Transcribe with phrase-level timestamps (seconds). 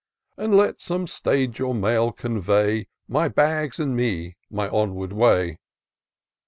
[0.35, 5.59] And let some stage or mail convey My bags and me my onward way.